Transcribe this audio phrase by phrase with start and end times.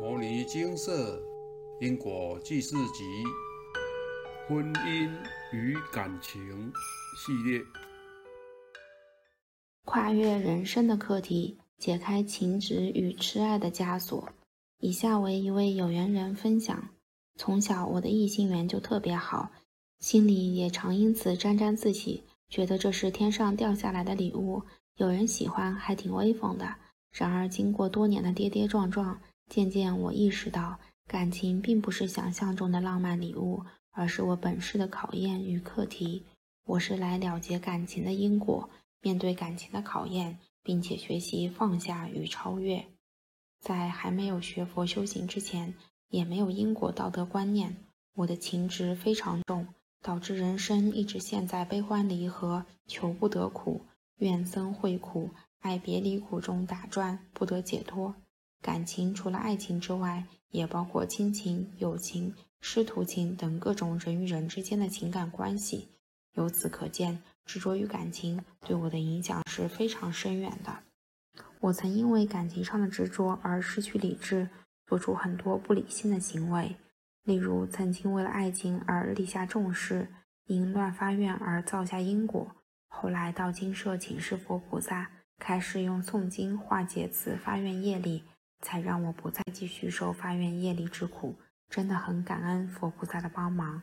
[0.00, 1.20] 摩尼金色
[1.78, 3.04] 因果记事集
[4.48, 5.10] 婚姻
[5.52, 6.72] 与感情
[7.18, 7.60] 系列，
[9.84, 14.26] 跨越人生的课题，解开情执与痴爱的枷锁。
[14.78, 16.82] 以下为一位有缘人分享：
[17.36, 19.50] 从小我的异性缘就特别好，
[19.98, 24.62] 心里也常因此沾沾自喜，觉得这是天上掉下来的礼物，
[24.96, 26.74] 有人喜欢还挺威风的。
[27.12, 29.20] 然而经过多年的跌跌撞撞，
[29.50, 30.78] 渐渐，我意识到，
[31.08, 36.24] 感情并不是想象中的浪漫礼物，而是我本事的考验与课题。
[36.64, 42.86] 我是来了结感情的因果，面对感情的考验，并且学习放下与超越。
[43.58, 45.74] 在还没有学佛修行之前，
[46.10, 47.76] 也没有因果道德观念，
[48.14, 49.66] 我的情执非常重，
[50.00, 53.84] 导致人生一直陷在悲欢离合、求不得苦、
[54.18, 58.14] 怨憎会苦、爱别离苦中打转，不得解脱。
[58.62, 65.88] 感情除了爱情之外，也包括亲情、友情、师徒情等各种人与人之间的情感关系。
[66.34, 70.78] 由此可见，执着于感情对我的影响是非常深远的。
[71.60, 74.48] 我曾因为感情上的执着而失去理智，
[74.86, 76.76] 做出很多不理性的行为，
[77.24, 80.08] 例如曾经为了爱情而立下重誓，
[80.46, 82.56] 因乱发愿而造下因果。
[82.88, 88.24] 后来到金舍请示佛菩萨，开始用诵经化解此发愿业力。
[88.60, 91.34] 才让我不再继续受发愿业力之苦，
[91.68, 93.82] 真的很感恩佛菩萨的帮忙。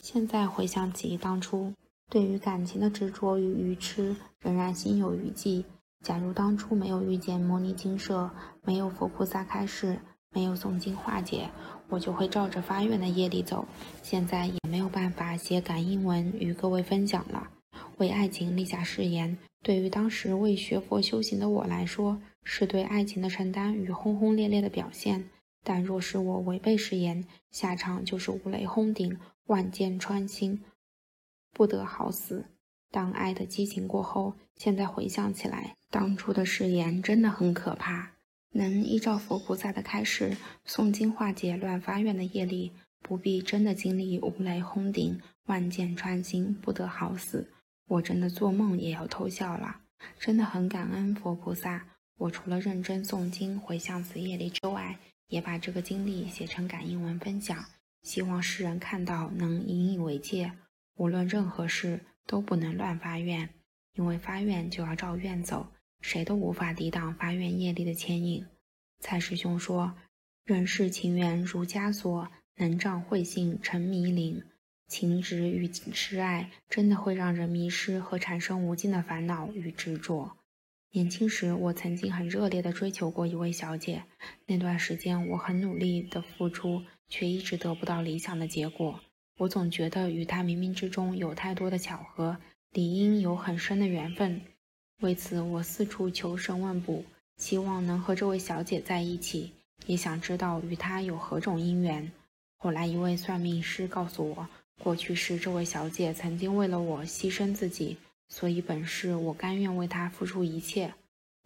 [0.00, 1.74] 现在回想起当初
[2.08, 5.64] 对于感情的执着与愚痴，仍然心有余悸。
[6.04, 8.30] 假如当初没有遇见摩尼金舍，
[8.62, 9.98] 没有佛菩萨开示，
[10.30, 11.50] 没有诵经化解，
[11.88, 13.66] 我就会照着发愿的业力走，
[14.02, 17.50] 现在也没有办法写感应文与各位分享了。
[17.98, 25.28] 为爱情立下誓言，对于当时未学佛修行的我来说，是对爱情的承担与轰轰烈烈的表现。
[25.62, 30.62] 但若是我违背誓言，下场就是五雷轰顶，万箭穿心，
[31.52, 32.44] 不得好死。
[32.92, 38.12] 当爱的激情过后，现在回想起来，当初的誓言真的很可怕。
[38.52, 47.50] 能依照佛菩萨的开示，诵经化解乱发愿的业力，不必真的经历五雷轰顶、万箭穿心，不得好死。
[47.86, 49.82] 我真的做梦也要偷笑了，
[50.18, 51.86] 真的很感恩佛菩萨。
[52.18, 54.98] 我除了认真诵经回向此业力之外，
[55.28, 57.64] 也把这个经历写成感应文分享，
[58.02, 60.52] 希望世人看到能引以为戒。
[60.96, 63.50] 无论任何事都不能乱发愿，
[63.94, 65.68] 因为发愿就要照愿走，
[66.00, 68.46] 谁都无法抵挡发愿业力的牵引。
[68.98, 69.94] 蔡师兄说
[70.44, 74.42] ：“人世情缘如枷锁，能障慧性成迷灵。”
[74.88, 80.36] 情执与痴爱真的会让人迷失和产生无尽的烦恼与执着。
[80.92, 84.04] 年轻时，我曾经很热烈地追求过一位小姐，
[84.46, 89.00] 那段时间我很努力地付出，却一直得不到理想的结果。
[89.38, 92.38] 我总觉得与她冥冥之中有太多的巧合，
[92.70, 94.40] 理应有很深的缘分。
[95.02, 97.04] 为此，我四处求神问卜，
[97.36, 99.52] 希望能和这位小姐在一起，
[99.84, 102.10] 也想知道与她有何种因缘。
[102.56, 104.48] 后来，一位算命师告诉我。
[104.82, 107.96] 过去是这位小姐曾经为了我牺牲自己，
[108.28, 110.94] 所以本是我甘愿为她付出一切。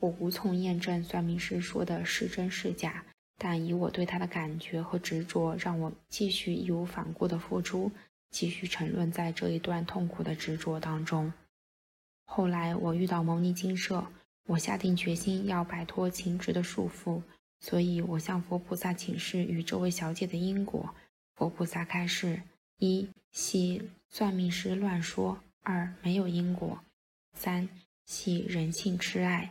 [0.00, 3.04] 我无从验证算命师说的是真是假，
[3.38, 7.92] 但以我对她的感觉和执着，让我继续义无反顾的付出，
[8.30, 11.32] 继续沉沦在这一段痛苦的执着当中。
[12.26, 14.06] 后来我遇到牟尼金舍，
[14.48, 17.22] 我下定决心要摆脱情执的束缚，
[17.60, 20.94] 所以我向佛菩萨请示与这位小姐的因果。
[21.36, 22.42] 佛菩萨开示。
[22.82, 26.82] 一系算命师乱说，二没有因果，
[27.34, 27.68] 三
[28.06, 29.50] 系人性痴爱。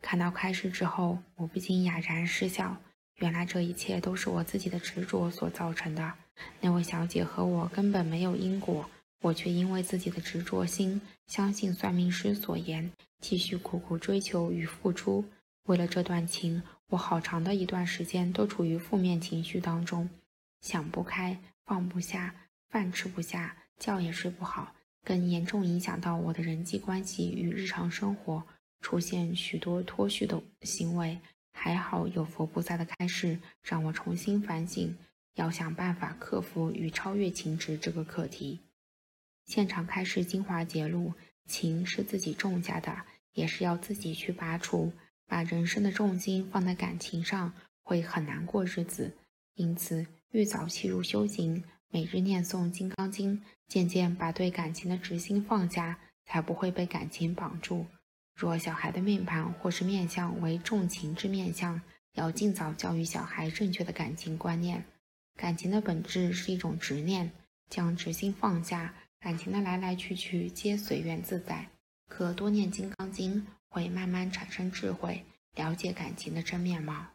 [0.00, 2.76] 看到开始之后，我不禁哑然失笑。
[3.16, 6.14] 原来这一切都是我自己的执着所造成的。
[6.60, 8.88] 那位小姐和我根本没有因果，
[9.22, 15.24] 我却因为自己的执着心，相信算命师所言，继续苦苦追求与付出。
[15.64, 20.08] 为了这段情，我好长的一段时间都处于负面情绪当中，
[20.60, 22.36] 想不开，放不下。
[22.72, 24.74] 饭吃不下，觉也睡不好，
[25.04, 28.42] 更严重影响到我的人际关系与日常生活，
[28.80, 31.18] 出现许多脱序的行为。
[31.52, 34.96] 还好有佛菩萨的开示，让我重新反省，
[35.34, 38.60] 要想办法克服与超越情执这个课题。
[39.44, 41.12] 现场开示精华节录：
[41.46, 43.04] 情是自己种下的，
[43.34, 44.94] 也是要自己去拔除。
[45.26, 47.52] 把人生的重心放在感情上，
[47.82, 49.14] 会很难过日子。
[49.54, 51.62] 因此，越早切入修行。
[51.94, 53.36] 每日念诵《金刚经》，
[53.68, 57.84] 渐渐把对感情的执心放下，才不会被感情绑住。
[58.34, 61.82] 若小孩的命盘或是面相为重情之面相，
[62.14, 64.82] 要尽早教育小孩正确的感情观念。
[65.36, 67.30] 感情的本质是一种执念，
[67.68, 71.68] 将执心放下，感情的来来去去皆随缘自在。
[72.08, 77.08] 可多念《金刚经》，会慢慢产生智慧，了解感情的真面貌。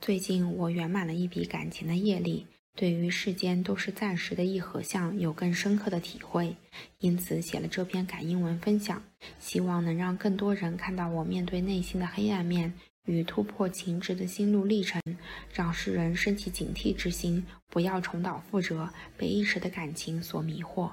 [0.00, 2.46] 最近我圆满了一笔感情的业力，
[2.78, 6.54] 对于世间都是暂时的一合相有更深刻的体会，
[7.00, 9.02] 因此写了这篇感应文分享，
[9.40, 12.72] 希望能让更多人看到我面对内心的黑暗面。
[13.04, 15.02] 与突破情执的心路历程，
[15.52, 20.92] 让世人升起警惕之心，不要重蹈覆辙，被一时的感情所迷惑。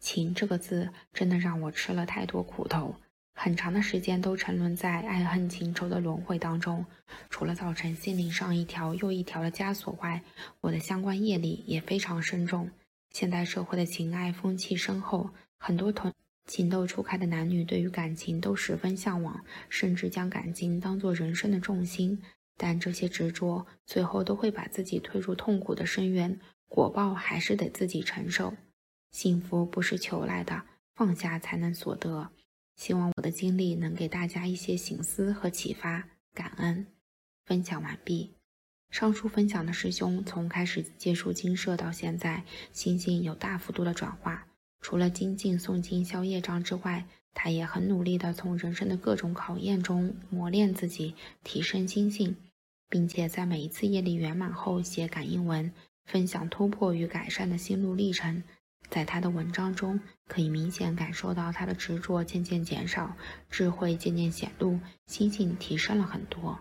[0.00, 2.96] 情这个字真的让我吃了太多苦头，
[3.42, 6.84] 很长的时间都沉沦在爱恨情仇的轮回当中。
[7.30, 10.22] 除了造成心灵上一条又一条的枷锁外，
[10.60, 12.70] 我的相关业力也非常深重。
[13.08, 16.12] 现代社会的情爱风气深厚，很多同。
[16.44, 22.20] 情窦初开的男女对于感情都十分向往，甚至将感情当作人生的重心。
[22.58, 26.38] 但这些执着最后都会把自己推入痛苦的深渊，
[26.68, 28.52] 果报还是得自己承受。
[29.12, 30.64] 幸福不是求来的，
[30.94, 32.30] 放下才能所得。
[32.80, 36.08] 希望我的经历能给大家一些醒思和启发。
[36.32, 36.86] 感恩，
[37.44, 38.30] 分享完毕。
[38.88, 42.42] 上述分享的师兄从开始接触金社到现在，
[42.72, 44.46] 心性有大幅度的转化。
[44.80, 47.04] 除了精进诵经消业障之外，
[47.34, 52.34] 他也很努力地从人生的各种考验中磨练自己，提升心性，
[52.88, 55.70] 并且在每一次业力圆满后写感应文，
[56.06, 58.42] 分享突破与改善的心路历程。
[58.90, 63.14] 在他的文章中，可以明显感受到他的执着渐渐减少，
[63.48, 66.58] 智慧渐渐显露，心性提升了很多。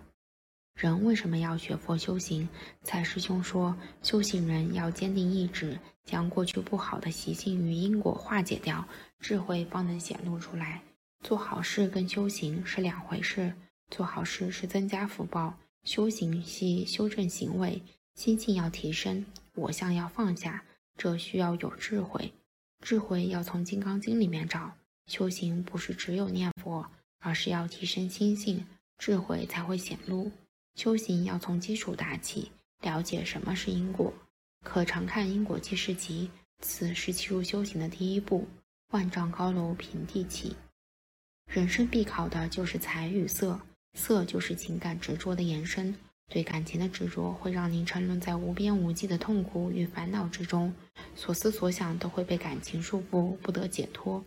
[0.76, 2.48] 人为什么要学佛修行？
[2.84, 8.88] 蔡师兄说，修行人要坚定意志，将过去不好的习性与因果化解掉，
[9.20, 10.82] 智慧方能显露出来。
[11.22, 13.54] 做好事跟修行是两回事，
[13.90, 17.82] 做好事是增加福报，修行系修正行为，
[18.14, 19.26] 心性要提升，
[19.56, 20.64] 我相要放下，
[21.00, 22.34] 这需要有智慧，
[22.82, 24.76] 智慧要从《金刚经》里面找。
[25.08, 26.86] 修行不是只有念佛，
[27.20, 28.68] 而是要提升心性，
[28.98, 30.30] 智慧才会显露。
[30.76, 32.52] 修行要从基础打起，
[32.82, 34.14] 了解什么是因果，
[34.66, 36.30] 可常看《因果记事集》，
[36.64, 38.46] 此是进入修行的第一步。
[38.92, 40.54] 万丈高楼平地起，
[41.48, 43.58] 人生必考的就是财与色，
[43.94, 45.96] 色就是情感执着的延伸。
[46.30, 50.74] 对感情的执着会让您沉沦在无边无际的痛苦与烦恼之中，
[51.16, 54.24] 所思所想都会被感情束缚，不得解脱。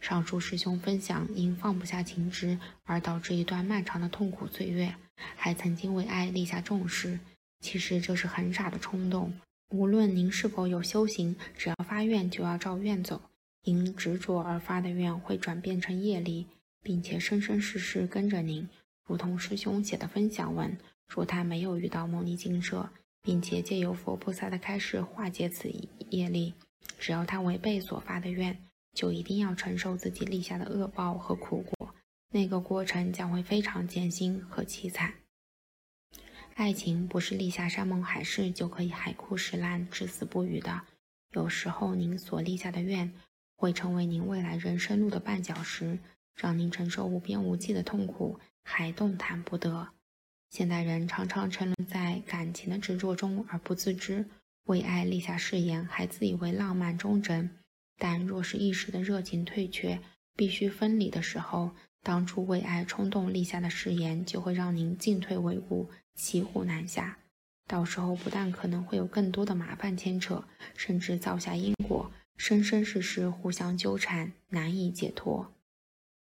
[0.00, 4.94] 上述师兄分享，因放不下情执而导致一段漫长的痛苦岁月，
[5.36, 7.20] 还曾经为爱立下重誓。
[7.60, 9.32] 其实这是很傻的冲动。
[9.68, 13.20] 无论您是否有修行，只要发愿就要照愿走。
[13.62, 16.48] 因执着而发的愿会转变成业力，
[16.82, 18.68] 并且生生世世跟着您。
[19.06, 20.76] 如同师兄写的分享文，
[21.12, 22.88] 说他没有遇到牟尼精舍，
[23.20, 25.70] 并且借由佛菩萨的开示化解此
[26.08, 26.54] 业力，
[26.98, 28.64] 只要他违背所发的愿。
[28.94, 31.94] 就一定要承受自己立下的恶报和苦果，
[32.30, 35.12] 那个过程将会非常艰辛和凄惨。
[36.54, 40.82] 爱情不是立下山盟海誓就可以海枯石烂、至死不渝的。
[41.32, 43.12] 有时候，您所立下的愿，
[43.56, 45.98] 会成为您未来人生路的绊脚石，
[46.34, 49.88] 让您承受无边无际的痛苦，还动弹不得。
[50.52, 54.26] 现代人常常沉沦在感情的执着中而不自知，
[54.64, 57.48] 为爱立下誓言，还自以为浪漫忠贞。
[57.96, 59.98] 但若是一时的热情退却，
[60.36, 61.70] 必须分离的时候，
[62.02, 67.16] 当初为爱冲动立下的誓言，就会让您进退维谷，骑虎难下。
[67.66, 70.44] 到时候不但可能会有更多的麻烦牵扯，
[70.76, 75.50] 甚至造下因果，生生世世互相纠缠，难以解脱。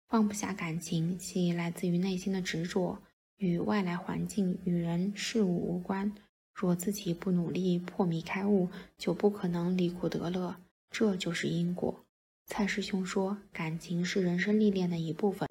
[0.09, 3.03] 放不下感情，系来自于内心的执着，
[3.45, 6.11] 与外来环境、与人事物无关。
[6.55, 10.57] 若自己不努力破迷开悟，就不可能离苦得乐。
[10.91, 12.05] 这就是因果。
[12.47, 15.49] 蔡师兄说，感情是人生历练的一部分，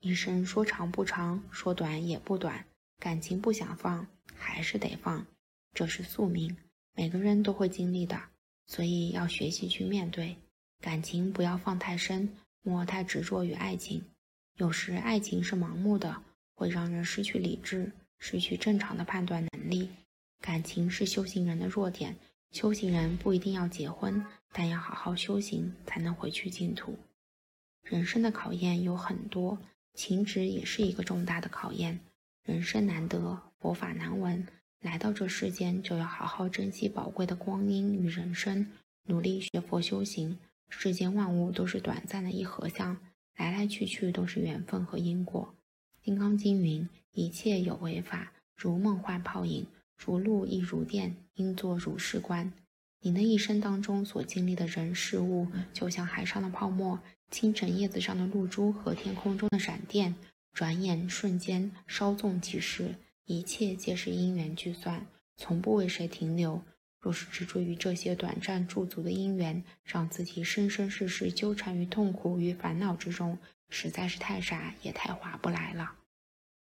[0.00, 2.64] 一生说长不长，说短也不短。
[2.98, 5.26] 感情不想放，还是得放，
[5.74, 6.56] 这是宿命，
[6.94, 8.18] 每个人都会经历的，
[8.66, 10.36] 所以要学习去面对。
[10.80, 14.02] 感情不要放太深，莫太执着于爱情。
[14.56, 16.22] 有时爱情是盲目的，
[16.56, 19.90] 会让人失去理智，失去正常的判断能力。
[20.40, 22.16] 感情是修行人的弱点。
[22.52, 26.98] 修行人不一定要结婚，但要好好修行，才能回去净土。
[27.82, 29.58] 人生的考验有很多，
[29.94, 32.00] 情执也是一个重大的考验。
[32.44, 34.46] 人生难得，佛法难闻，
[34.80, 38.72] 来到这世间就要好好珍惜宝贵的光阴与人生，
[39.04, 40.38] 努力学佛修行。
[40.68, 42.96] 世间万物都是短暂的一合相，
[43.36, 45.54] 来来去去都是缘分和因果。
[46.06, 52.52] 《金刚经》云：“一切有为法，如梦幻泡影，如露亦如电，应作如是观。
[53.00, 57.00] 您的一生当中所经历的人事物，就像海上的泡沫、
[57.32, 60.14] 清晨叶子上的露珠和天空中的闪电，
[60.52, 62.94] 转眼瞬间稍纵即逝。
[63.24, 66.62] 一切皆是因缘聚算，从不为谁停留。
[67.00, 73.36] 若是执着于这些短暂驻足的因缘，让自己生生世世纠缠于痛苦与烦恼之中，
[73.68, 75.92] 实在是太傻，也太划不来了。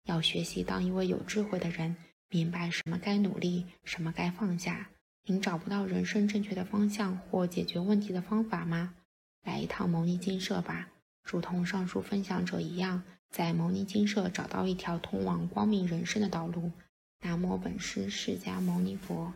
[0.05, 1.95] 要学习当一位有智慧的人，
[2.29, 4.89] 明白什么该努力，什么该放下。
[5.25, 8.95] 您找不到人生正确的方向或解决问题的方法吗？
[9.43, 10.89] 来一趟牟尼精舍吧，
[11.23, 16.71] 如同上述分享者一样，在牟尼精舍找到一条通往光明人生的道路。
[17.21, 19.33] 南无本师释迦牟尼佛。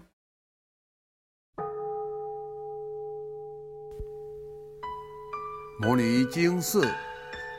[5.80, 6.90] 摩尼经寺